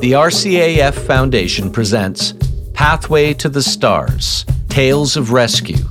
[0.00, 2.34] The RCAF Foundation presents
[2.74, 5.88] Pathway to the Stars Tales of Rescue.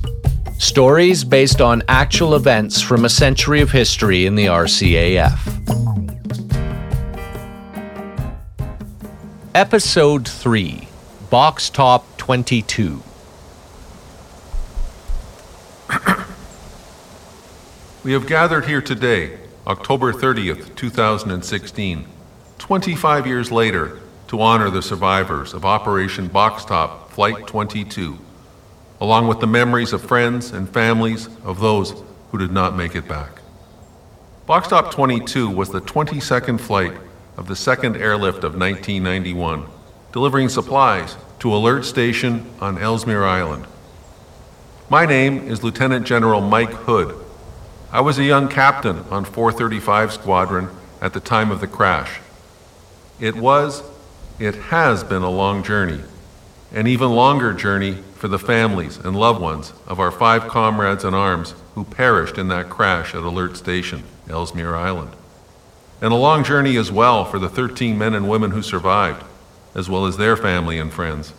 [0.58, 5.40] Stories based on actual events from a century of history in the RCAF.
[9.56, 10.86] Episode 3
[11.28, 13.02] Box Top 22.
[18.04, 22.06] We have gathered here today, October 30th, 2016,
[22.58, 28.18] 25 years later, to honor the survivors of Operation Box Top Flight 22,
[29.00, 33.06] along with the memories of friends and families of those who did not make it
[33.06, 33.40] back.
[34.46, 36.92] Box Top 22 was the 22nd flight
[37.36, 39.66] of the second airlift of 1991,
[40.12, 43.66] delivering supplies to Alert Station on Ellesmere Island.
[44.88, 47.14] My name is Lieutenant General Mike Hood.
[47.92, 50.68] I was a young captain on 435 Squadron
[51.00, 52.20] at the time of the crash.
[53.20, 53.82] It was,
[54.38, 56.00] it has been a long journey,
[56.72, 61.14] an even longer journey for the families and loved ones of our five comrades in
[61.14, 65.10] arms who perished in that crash at Alert Station, Ellesmere Island.
[66.00, 69.24] And a long journey as well for the 13 men and women who survived,
[69.74, 71.32] as well as their family and friends.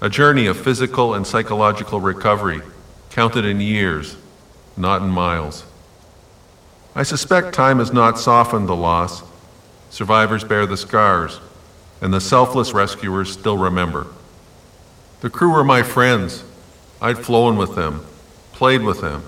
[0.00, 2.60] A journey of physical and psychological recovery,
[3.10, 4.16] counted in years
[4.76, 5.64] not in miles.
[6.94, 9.22] I suspect time has not softened the loss.
[9.92, 11.38] Survivors bear the scars,
[12.00, 14.06] and the selfless rescuers still remember.
[15.20, 16.44] The crew were my friends.
[17.02, 18.04] I'd flown with them,
[18.52, 19.22] played with them.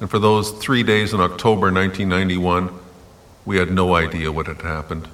[0.00, 2.76] And for those three days in October 1991,
[3.44, 5.06] we had no idea what had happened.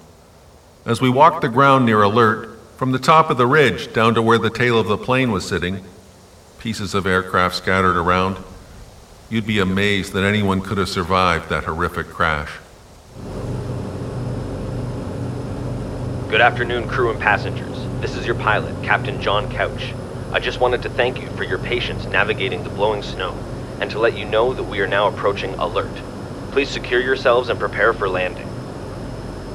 [0.87, 4.23] As we walked the ground near Alert, from the top of the ridge down to
[4.23, 5.85] where the tail of the plane was sitting,
[6.59, 8.39] pieces of aircraft scattered around,
[9.29, 12.53] You'd be amazed that anyone could have survived that horrific crash.
[16.29, 17.87] Good afternoon, crew and passengers.
[18.01, 19.95] This is your pilot, Captain John Couch.
[20.33, 23.33] I just wanted to thank you for your patience navigating the blowing snow,
[23.81, 25.87] and to let you know that we are now approaching alert.
[26.51, 28.49] Please secure yourselves and prepare for landing.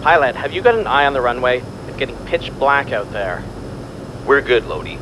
[0.01, 1.61] Pilot, have you got an eye on the runway?
[1.89, 3.43] It's getting pitch black out there.
[4.25, 4.97] We're good, Lodi.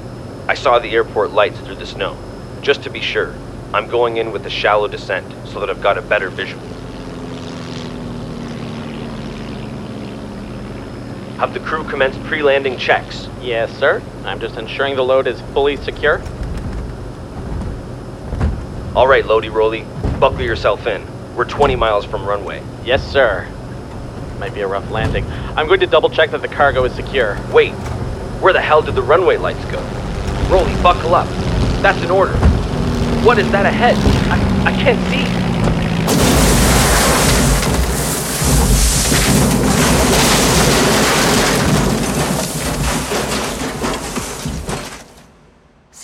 [0.48, 2.18] I saw the airport lights through the snow.
[2.64, 3.36] Just to be sure,
[3.76, 6.79] I'm going in with a shallow descent so that I've got a better visual.
[11.40, 13.30] Have the crew commenced pre-landing checks?
[13.40, 14.02] Yes, sir.
[14.26, 16.22] I'm just ensuring the load is fully secure.
[18.94, 19.86] All right, Lodi Roly,
[20.20, 21.02] buckle yourself in.
[21.38, 22.62] We're 20 miles from runway.
[22.84, 23.48] Yes, sir.
[24.38, 25.26] Might be a rough landing.
[25.56, 27.40] I'm going to double check that the cargo is secure.
[27.54, 27.72] Wait,
[28.42, 29.80] where the hell did the runway lights go?
[30.50, 31.30] Roly, buckle up.
[31.82, 32.36] That's an order.
[33.24, 33.96] What is that ahead?
[34.30, 35.39] I, I can't see.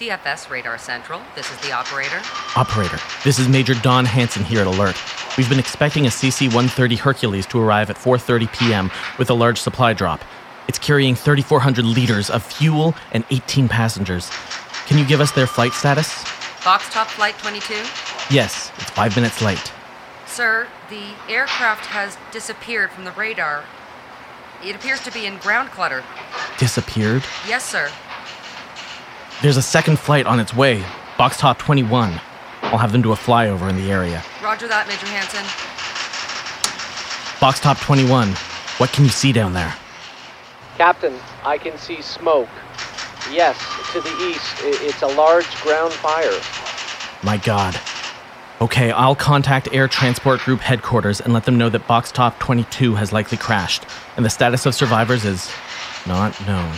[0.06, 2.22] CFS Radar Central, this is the operator.
[2.56, 4.96] Operator, this is Major Don Hanson here at Alert.
[5.36, 8.92] We've been expecting a CC-130 Hercules to arrive at 4:30 p.m.
[9.18, 10.24] with a large supply drop.
[10.68, 14.30] It's carrying 3,400 liters of fuel and 18 passengers.
[14.86, 16.24] Can you give us their flight status?
[16.64, 17.74] Box Top Flight 22?
[18.30, 19.72] Yes, it's five minutes late.
[20.28, 23.64] Sir, the aircraft has disappeared from the radar.
[24.64, 26.04] It appears to be in ground clutter.
[26.60, 27.24] Disappeared?
[27.48, 27.90] Yes, sir.
[29.42, 30.84] There's a second flight on its way,
[31.18, 32.20] Box Top 21.
[32.62, 34.24] I'll have them do a flyover in the area.
[34.42, 35.44] Roger that, Major Hanson.
[37.40, 38.30] Box Top 21,
[38.78, 39.76] what can you see down there?
[40.78, 41.14] Captain,
[41.44, 42.50] I can see smoke.
[43.30, 43.58] Yes,
[43.92, 46.40] to the east, it's a large ground fire.
[47.22, 47.78] My god.
[48.62, 52.96] Okay, I'll contact Air Transport Group headquarters and let them know that Box Top 22
[52.96, 53.86] has likely crashed,
[54.16, 55.52] and the status of survivors is
[56.08, 56.74] not known.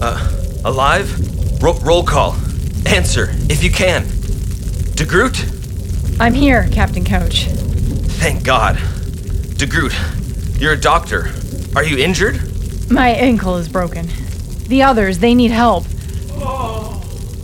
[0.00, 1.62] Uh, alive?
[1.62, 2.34] Ro- roll call.
[2.86, 4.04] Answer, if you can.
[4.96, 6.18] DeGroot?
[6.20, 7.44] I'm here, Captain Couch.
[7.46, 8.76] Thank God.
[9.56, 11.32] DeGroot, you're a doctor.
[11.74, 12.40] Are you injured?
[12.90, 14.08] My ankle is broken.
[14.68, 15.84] The others, they need help.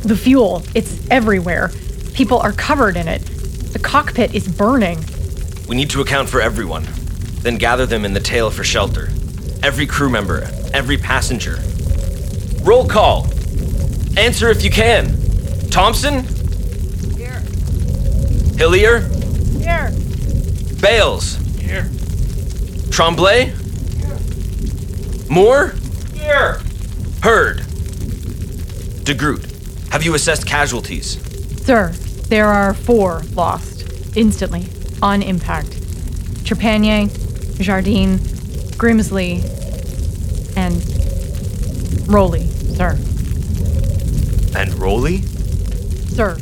[0.05, 1.71] The fuel, it's everywhere.
[2.15, 3.21] People are covered in it.
[3.73, 5.05] The cockpit is burning.
[5.69, 6.85] We need to account for everyone,
[7.43, 9.09] then gather them in the tail for shelter.
[9.63, 11.59] Every crew member, every passenger.
[12.63, 13.27] Roll call.
[14.17, 15.17] Answer if you can.
[15.71, 16.25] Thompson?
[17.17, 17.41] Here.
[18.57, 19.01] Hillier?
[19.61, 19.93] Here.
[20.81, 21.37] Bales?
[21.59, 21.91] Here.
[22.91, 23.47] Tremblay?
[23.47, 24.19] Here.
[25.29, 25.75] Moore?
[26.15, 26.61] Here.
[27.23, 27.59] Heard.
[29.05, 31.19] DeGroot, have you assessed casualties?
[31.65, 31.93] Sir,
[32.29, 33.85] there are four lost.
[34.17, 34.69] instantly,
[35.01, 35.71] on impact.
[36.45, 37.09] Trepanier,
[37.59, 38.19] Jardine,
[38.79, 39.43] Grimsley,
[40.57, 40.83] and
[42.09, 42.99] Rowley, sir.
[44.57, 45.23] And Rolly?
[46.13, 46.37] Sir.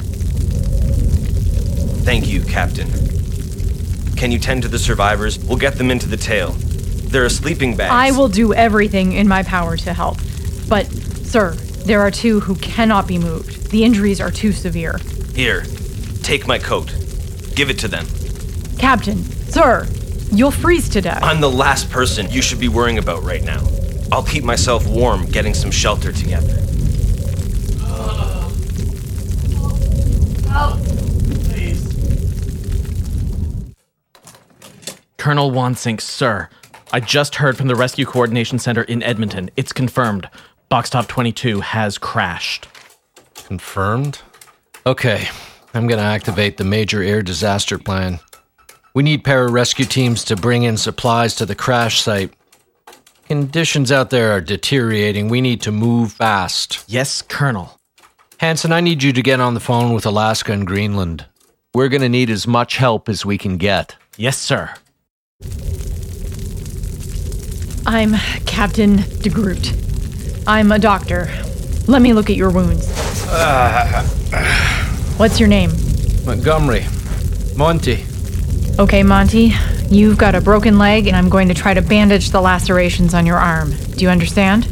[2.02, 2.88] Thank you, Captain.
[4.16, 5.38] Can you tend to the survivors?
[5.38, 6.50] We'll get them into the tail.
[6.50, 7.92] There are a sleeping bags.
[7.92, 10.18] I will do everything in my power to help.
[10.68, 11.52] But, sir,
[11.84, 13.70] there are two who cannot be moved.
[13.70, 14.98] The injuries are too severe.
[15.34, 15.64] Here,
[16.22, 16.94] take my coat.
[17.54, 18.06] Give it to them.
[18.78, 19.86] Captain, sir,
[20.32, 21.22] you'll freeze to death.
[21.22, 23.66] I'm the last person you should be worrying about right now.
[24.12, 26.56] I'll keep myself warm getting some shelter together.
[35.16, 36.48] Colonel Wansink, sir.
[36.92, 39.50] I just heard from the Rescue Coordination Center in Edmonton.
[39.54, 40.28] It's confirmed.
[40.70, 42.68] Box Top 22 has crashed.
[43.34, 44.20] Confirmed?
[44.86, 45.28] Okay,
[45.74, 48.18] I'm gonna activate the major air disaster plan.
[48.92, 52.32] We need pararescue teams to bring in supplies to the crash site.
[53.26, 55.28] Conditions out there are deteriorating.
[55.28, 56.84] We need to move fast.
[56.88, 57.78] Yes, Colonel.
[58.38, 61.26] Hanson, I need you to get on the phone with Alaska and Greenland.
[61.72, 63.94] We're gonna need as much help as we can get.
[64.16, 64.70] Yes, sir.
[67.86, 68.14] I'm
[68.46, 69.72] Captain de Groot.
[70.48, 71.30] I'm a doctor.
[71.86, 72.88] Let me look at your wounds.
[73.28, 74.02] Uh,
[75.16, 75.70] What's your name?
[76.24, 76.84] Montgomery.
[77.56, 78.04] Monty.
[78.80, 79.52] Okay, Monty.
[79.90, 83.26] You've got a broken leg, and I'm going to try to bandage the lacerations on
[83.26, 83.72] your arm.
[83.72, 84.64] Do you understand?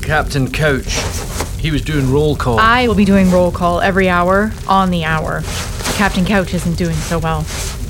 [0.00, 0.98] Captain Couch.
[1.58, 2.58] He was doing roll call.
[2.58, 5.42] I will be doing roll call every hour on the hour.
[5.96, 7.42] Captain Couch isn't doing so well.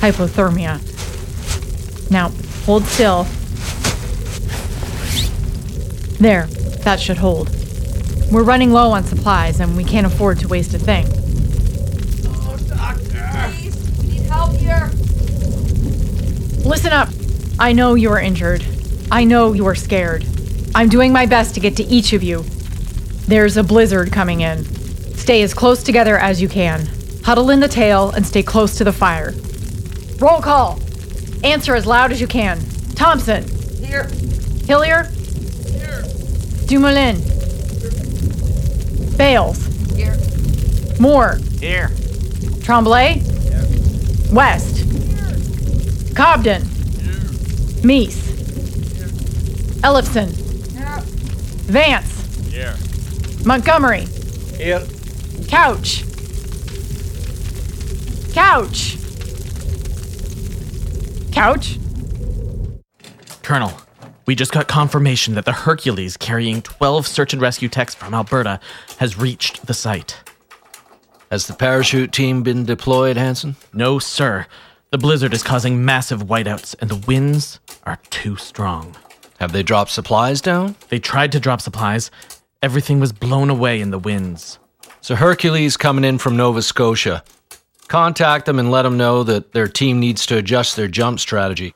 [0.02, 0.80] Hypothermia.
[2.10, 2.30] Now,
[2.66, 3.22] hold still.
[6.18, 6.46] There,
[6.82, 7.48] that should hold.
[8.32, 11.06] We're running low on supplies, and we can't afford to waste a thing.
[16.72, 17.10] Listen up.
[17.58, 18.64] I know you are injured.
[19.10, 20.24] I know you are scared.
[20.74, 22.46] I'm doing my best to get to each of you.
[23.28, 24.64] There's a blizzard coming in.
[25.14, 26.88] Stay as close together as you can.
[27.24, 29.34] Huddle in the tail and stay close to the fire.
[30.16, 30.80] Roll call.
[31.44, 32.58] Answer as loud as you can.
[32.94, 33.46] Thompson.
[33.84, 34.04] Here.
[34.66, 35.04] Hillier.
[35.66, 36.04] Here.
[36.64, 37.18] Dumoulin.
[39.18, 39.66] Bales.
[39.94, 40.16] Here.
[40.98, 41.36] Moore.
[41.60, 41.90] Here.
[42.62, 43.18] Tremblay.
[43.18, 44.34] Here.
[44.34, 44.71] West.
[46.14, 46.62] Cobden.
[47.82, 48.32] Meese.
[49.80, 50.28] Ellefson.
[51.66, 52.46] Vance.
[52.52, 52.76] Here.
[53.44, 54.06] Montgomery.
[54.56, 54.82] Here.
[55.48, 56.04] Couch.
[58.32, 58.96] Couch.
[61.32, 61.78] Couch.
[63.42, 63.72] Colonel,
[64.26, 68.60] we just got confirmation that the Hercules carrying 12 search and rescue techs from Alberta
[68.98, 70.20] has reached the site.
[71.30, 73.56] Has the parachute team been deployed, Hanson?
[73.72, 74.46] No, sir.
[74.92, 78.94] The blizzard is causing massive whiteouts, and the winds are too strong.
[79.40, 80.76] Have they dropped supplies down?
[80.90, 82.10] They tried to drop supplies.
[82.62, 84.58] Everything was blown away in the winds.
[85.00, 87.24] So Hercules coming in from Nova Scotia.
[87.88, 91.72] Contact them and let them know that their team needs to adjust their jump strategy.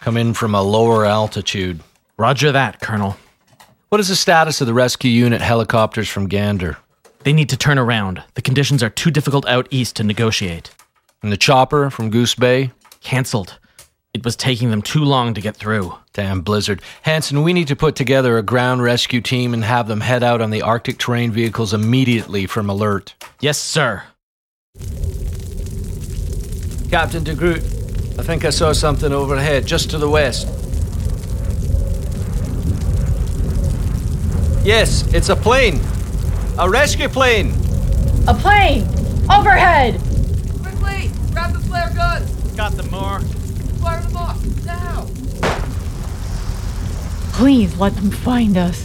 [0.00, 1.78] Come in from a lower altitude.
[2.16, 3.16] Roger that, Colonel.
[3.90, 6.76] What is the status of the rescue unit helicopters from Gander?
[7.20, 8.24] They need to turn around.
[8.34, 10.72] The conditions are too difficult out east to negotiate.
[11.22, 12.70] And the chopper from Goose Bay?
[13.00, 13.58] Cancelled.
[14.14, 15.94] It was taking them too long to get through.
[16.12, 16.80] Damn blizzard.
[17.02, 20.40] Hanson, we need to put together a ground rescue team and have them head out
[20.40, 23.14] on the Arctic terrain vehicles immediately from alert.
[23.40, 24.04] Yes, sir.
[26.90, 27.62] Captain de Groot,
[28.18, 30.46] I think I saw something overhead, just to the west.
[34.64, 35.80] Yes, it's a plane.
[36.58, 37.52] A rescue plane.
[38.26, 38.82] A plane!
[39.30, 40.00] Overhead!
[42.58, 43.20] Got them more.
[43.20, 45.06] Fire them off now.
[47.34, 48.84] Please let them find us.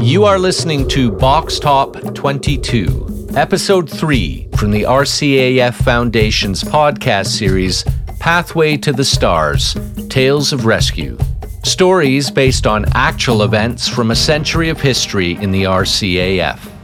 [0.00, 7.84] You are listening to Box Top 22, Episode 3 from the RCAF Foundation's podcast series,
[8.20, 9.76] Pathway to the Stars
[10.08, 11.18] Tales of Rescue.
[11.64, 16.77] Stories based on actual events from a century of history in the RCAF.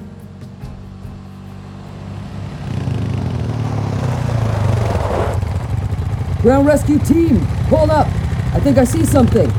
[6.45, 7.39] Ground rescue team,
[7.71, 8.07] hold up.
[8.53, 9.51] I think I see something.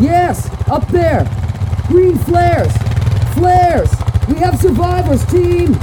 [0.00, 1.22] Yes, up there.
[1.86, 2.76] Green flares.
[3.34, 3.94] Flares.
[4.26, 5.74] We have survivors, team.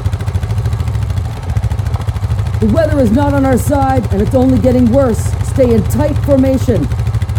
[2.60, 5.24] The weather is not on our side, and it's only getting worse.
[5.48, 6.86] Stay in tight formation.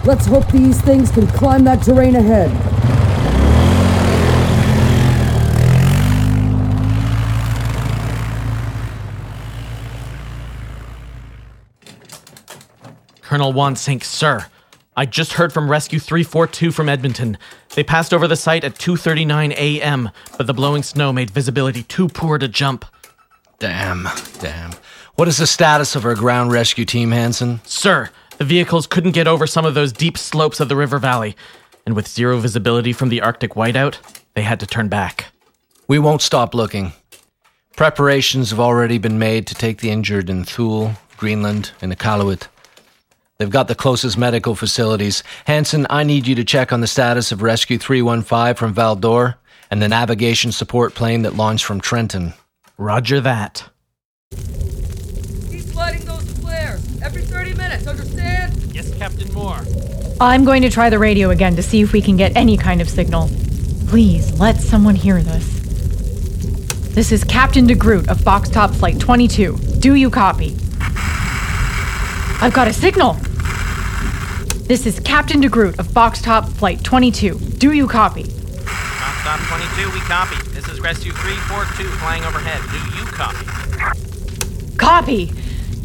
[0.07, 2.72] Let's hope these things can climb that terrain ahead.
[13.33, 14.45] Colonel Wansink, sir.
[14.95, 17.39] I just heard from Rescue 342 from Edmonton.
[17.75, 22.09] They passed over the site at 2:39 a.m., but the blowing snow made visibility too
[22.09, 22.85] poor to jump.
[23.59, 24.07] Damn,
[24.39, 24.73] damn.
[25.15, 27.63] What is the status of our ground rescue team, Hanson?
[27.65, 31.35] Sir, the vehicles couldn't get over some of those deep slopes of the river valley,
[31.87, 33.97] and with zero visibility from the Arctic whiteout,
[34.35, 35.29] they had to turn back.
[35.89, 36.93] We won't stop looking.
[37.77, 42.49] Preparations have already been made to take the injured in Thule, Greenland, and Iqaluit.
[43.39, 45.23] They've got the closest medical facilities.
[45.47, 49.37] Hanson, I need you to check on the status of Rescue 315 from Val d'Or
[49.71, 52.35] and the navigation support plane that launched from Trenton.
[52.79, 53.69] Roger that.
[54.31, 56.87] Keep sliding those flares.
[57.03, 58.55] Every 30 minutes, understand?
[58.75, 59.61] Yes, Captain Moore.
[60.21, 62.81] I'm going to try the radio again to see if we can get any kind
[62.81, 63.29] of signal.
[63.89, 65.61] Please let someone hear this.
[66.95, 69.57] This is Captain DeGroot of Box Top Flight 22.
[69.81, 70.55] Do you copy?
[72.43, 73.13] I've got a signal.
[74.67, 77.39] This is Captain DeGroot of Box Top Flight 22.
[77.39, 78.25] Do you copy?
[78.25, 80.35] Box Top 22, we copy.
[80.51, 82.61] This is Rescue 342 flying overhead.
[82.73, 84.77] Do you copy?
[84.77, 85.33] Copy!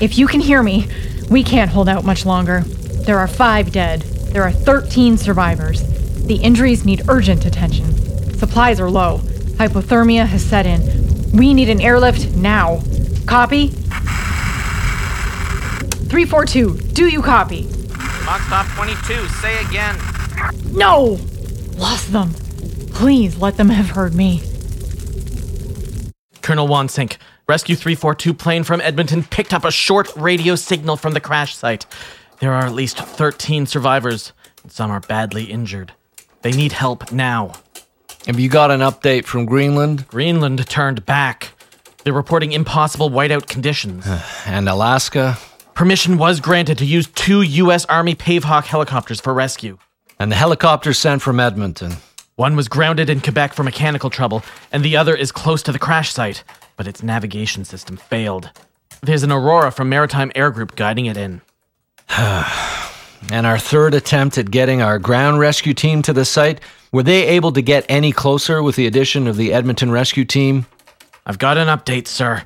[0.02, 0.90] If you can hear me,
[1.30, 2.62] we can't hold out much longer.
[2.62, 4.02] There are five dead.
[4.02, 5.84] There are 13 survivors.
[6.26, 7.94] The injuries need urgent attention.
[8.34, 9.20] Supplies are low.
[9.60, 11.32] Hypothermia has set in.
[11.38, 12.82] We need an airlift now.
[13.28, 13.76] Copy?
[16.10, 17.64] 342, do you copy?
[18.26, 19.96] Box Top 22, say again.
[20.72, 21.20] No!
[21.78, 22.34] Lost them.
[22.92, 24.42] Please let them have heard me.
[26.42, 31.20] Colonel Wansink, Rescue 342 plane from Edmonton picked up a short radio signal from the
[31.20, 31.86] crash site.
[32.40, 34.34] There are at least 13 survivors,
[34.64, 35.94] and some are badly injured.
[36.42, 37.54] They need help now.
[38.26, 40.08] Have you got an update from Greenland?
[40.08, 41.52] Greenland turned back.
[42.04, 44.06] They're reporting impossible whiteout conditions.
[44.46, 45.38] and Alaska?
[45.77, 47.86] Permission was granted to use two U.S.
[47.86, 49.77] Army Pavehawk helicopters for rescue.
[50.17, 51.98] And the helicopters sent from Edmonton?
[52.36, 54.41] One was grounded in Quebec for mechanical trouble,
[54.72, 56.43] and the other is close to the crash site,
[56.77, 58.50] but its navigation system failed.
[59.01, 61.41] There's an Aurora from Maritime Air Group guiding it in.
[62.17, 66.60] and our third attempt at getting our ground rescue team to the site,
[66.91, 70.65] were they able to get any closer with the addition of the Edmonton rescue team?
[71.27, 72.43] I've got an update, sir.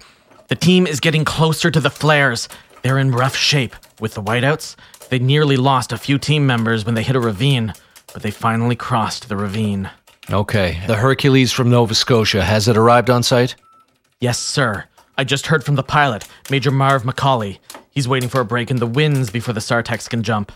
[0.49, 2.49] The team is getting closer to the flares.
[2.81, 3.75] They're in rough shape.
[3.99, 4.75] With the whiteouts,
[5.09, 7.73] they nearly lost a few team members when they hit a ravine,
[8.13, 9.89] but they finally crossed the ravine.
[10.29, 10.79] Okay.
[10.87, 13.55] The Hercules from Nova Scotia, has it arrived on site?
[14.19, 14.85] Yes, sir.
[15.17, 17.59] I just heard from the pilot, Major Marv McCauley.
[17.91, 20.51] He's waiting for a break in the winds before the SAR Techs can jump.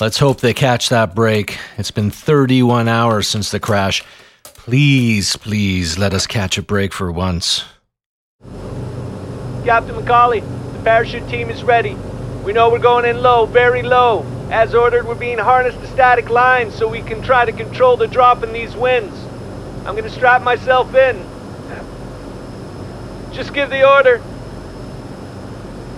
[0.00, 1.58] Let's hope they catch that break.
[1.76, 4.02] It's been 31 hours since the crash.
[4.44, 7.64] Please, please let us catch a break for once.
[9.64, 11.94] Captain McCauley, the parachute team is ready.
[12.44, 14.24] We know we're going in low, very low.
[14.50, 18.06] As ordered, we're being harnessed to static lines so we can try to control the
[18.06, 19.16] drop in these winds.
[19.86, 21.24] I'm gonna strap myself in.
[23.32, 24.20] Just give the order.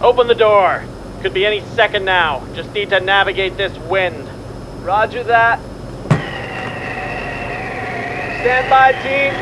[0.01, 0.85] Open the door.
[1.23, 2.45] Could be any second now.
[2.55, 4.29] Just need to navigate this wind.
[4.85, 5.61] Roger that.
[8.41, 9.33] Stand by, team.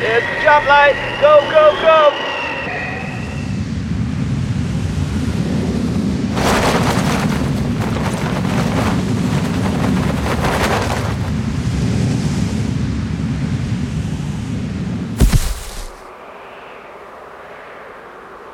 [0.00, 0.94] There's the jump light.
[1.20, 2.29] Go, go, go.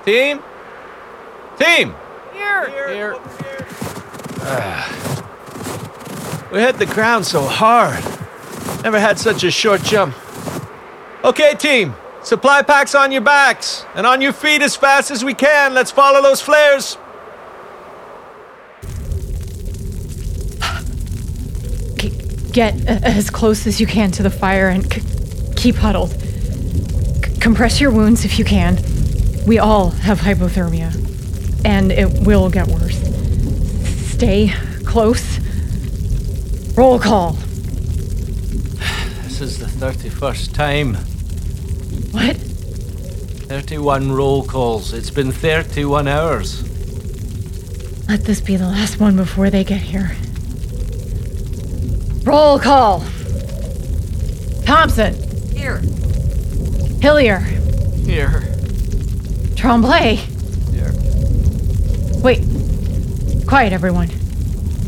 [0.07, 0.39] Team?
[1.59, 1.93] Team!
[2.33, 2.71] Here!
[2.71, 2.95] Here.
[2.95, 3.17] here
[4.43, 6.49] ah.
[6.53, 8.05] We hit the ground so hard.
[8.85, 10.15] Never had such a short jump.
[11.25, 11.97] Okay, team.
[12.23, 15.75] Supply packs on your backs and on your feet as fast as we can.
[15.75, 16.99] Let's follow those flares.
[22.53, 25.03] Get as close as you can to the fire and c-
[25.57, 26.11] keep huddled.
[26.13, 28.79] C- compress your wounds if you can.
[29.47, 30.93] We all have hypothermia,
[31.65, 32.99] and it will get worse.
[34.11, 34.53] Stay
[34.85, 35.39] close.
[36.77, 37.33] Roll call.
[39.23, 40.95] This is the 31st time.
[42.11, 42.37] What?
[42.37, 44.93] 31 roll calls.
[44.93, 46.65] It's been 31 hours.
[48.09, 50.17] Let this be the last one before they get here.
[52.25, 53.05] Roll call.
[54.65, 55.15] Thompson.
[55.53, 55.79] Here.
[57.01, 57.39] Hillier.
[58.05, 58.56] Here.
[59.67, 60.15] Tremblay.
[60.71, 60.93] Here.
[62.23, 62.41] Wait.
[63.49, 64.09] Quiet, everyone.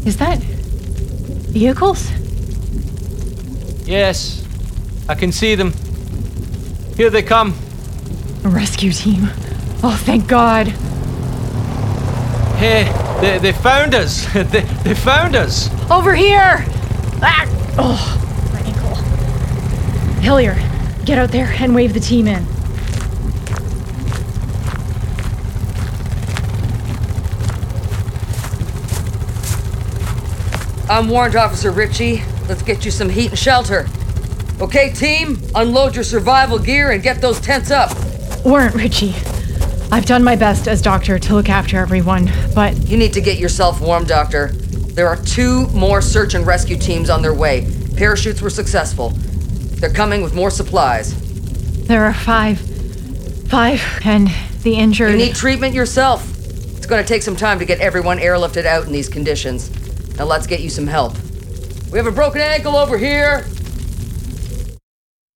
[0.06, 2.08] Is that vehicles?
[3.88, 4.46] Yes.
[5.08, 5.72] I can see them.
[6.96, 7.54] Here they come.
[8.44, 9.24] A rescue team.
[9.82, 10.68] Oh, thank God.
[12.58, 12.84] Hey,
[13.20, 14.32] they, they found us.
[14.32, 15.70] they, they found us.
[15.90, 16.64] Over here!
[17.20, 17.46] Ah!
[17.78, 18.94] Oh, my ankle.
[20.22, 20.62] Hilliard,
[21.04, 22.46] get out there and wave the team in.
[30.90, 32.22] I'm Warrant Officer Ritchie.
[32.48, 33.86] Let's get you some heat and shelter.
[34.58, 37.94] Okay, team, unload your survival gear and get those tents up.
[38.42, 39.14] Warrant Ritchie.
[39.92, 42.74] I've done my best as doctor to look after everyone, but.
[42.88, 44.48] You need to get yourself warm, Doctor.
[44.48, 47.70] There are two more search and rescue teams on their way.
[47.96, 49.10] Parachutes were successful.
[49.10, 51.14] They're coming with more supplies.
[51.86, 52.58] There are five.
[53.48, 54.28] Five, and
[54.62, 55.10] the injured.
[55.10, 56.26] You need treatment yourself.
[56.78, 59.70] It's gonna take some time to get everyone airlifted out in these conditions.
[60.18, 61.14] Now let's get you some help.
[61.92, 63.46] We have a broken ankle over here.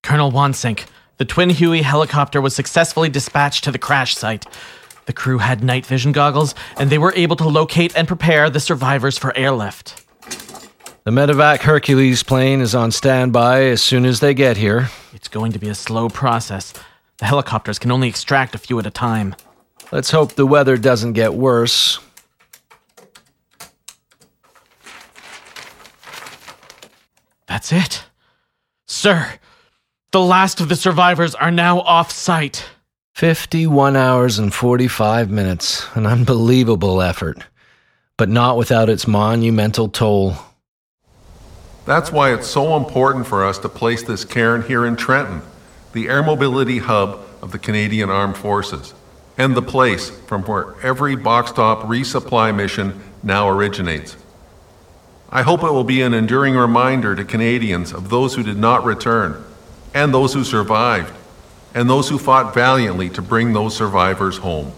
[0.02, 0.86] Colonel Wansink,
[1.18, 4.44] the Twin Huey helicopter was successfully dispatched to the crash site.
[5.06, 8.60] The crew had night vision goggles, and they were able to locate and prepare the
[8.60, 10.04] survivors for airlift.
[11.04, 14.90] The medevac Hercules plane is on standby as soon as they get here.
[15.12, 16.72] It's going to be a slow process.
[17.18, 19.36] The helicopters can only extract a few at a time.
[19.92, 21.98] Let's hope the weather doesn't get worse.
[27.52, 28.04] That's it.
[28.86, 29.34] Sir,
[30.10, 32.64] the last of the survivors are now off site.
[33.14, 35.86] 51 hours and 45 minutes.
[35.94, 37.44] An unbelievable effort,
[38.16, 40.36] but not without its monumental toll.
[41.84, 45.42] That's why it's so important for us to place this cairn here in Trenton,
[45.92, 48.94] the air mobility hub of the Canadian Armed Forces,
[49.36, 54.16] and the place from where every box top resupply mission now originates.
[55.34, 58.84] I hope it will be an enduring reminder to Canadians of those who did not
[58.84, 59.42] return,
[59.94, 61.14] and those who survived,
[61.74, 64.72] and those who fought valiantly to bring those survivors home.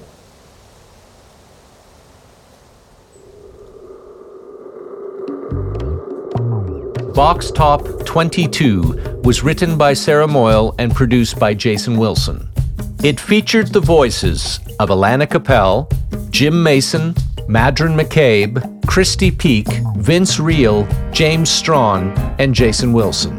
[7.14, 12.48] Box Top 22 was written by Sara Moyle and produced by Jason Wilson.
[13.02, 15.90] It featured the voices of Alana Kapell,
[16.30, 17.14] Jim Mason,
[17.48, 23.38] Madryn McCabe, Kristi Piik, Vince Reel, James Strachan, and Jason Wilson.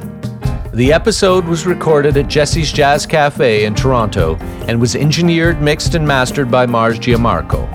[0.73, 4.35] The episode was recorded at Jessie's Jazz Cafe in Toronto
[4.67, 7.69] and was engineered, mixed, and mastered by Mars Giammarco.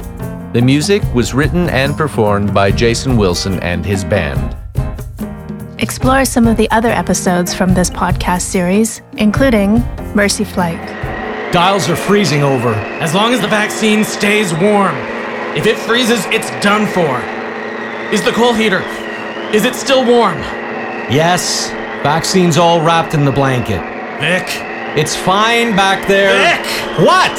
[0.52, 4.56] The music was written and performed by Jason Wilson and his band.
[5.78, 9.74] Explore some of the other episodes from this podcast series, including
[10.16, 10.84] Mercy Flight.
[11.52, 12.74] Dials are freezing over.
[13.00, 14.96] As long as the vaccine stays warm.
[15.56, 17.39] If it freezes, it's done for.
[18.12, 18.82] Is the coal heater?
[19.54, 20.38] Is it still warm?
[21.10, 21.70] Yes.
[22.02, 23.80] Vaccine's all wrapped in the blanket.
[24.18, 24.46] Vic.
[24.98, 26.34] It's fine back there.
[26.34, 26.66] Vic!
[27.06, 27.30] What?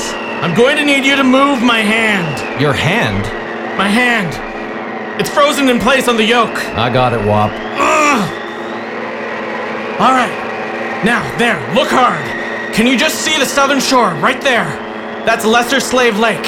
[0.41, 2.61] I'm going to need you to move my hand.
[2.61, 3.23] Your hand?
[3.77, 4.31] My hand.
[5.19, 6.55] It's frozen in place on the yoke.
[6.77, 7.51] I got it, Wop.
[7.51, 8.29] Ugh.
[9.99, 10.31] All right.
[11.03, 12.23] Now, there, look hard.
[12.73, 14.65] Can you just see the southern shore right there?
[15.25, 16.43] That's Lesser Slave Lake.